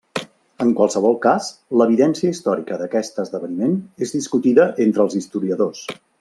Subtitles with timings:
[0.63, 1.49] En qualsevol cas,
[1.81, 3.77] l'evidència històrica d'aquest esdeveniment
[4.07, 5.87] és discutida entre els historiadors.